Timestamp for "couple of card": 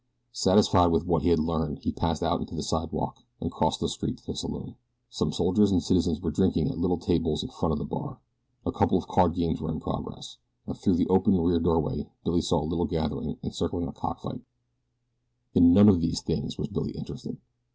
8.71-9.35